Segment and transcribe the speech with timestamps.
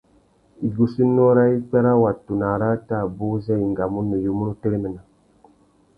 [0.67, 5.01] Igussénô râ ipwê râ watu na arratê abú zê i engamú nuyumú nu téréména.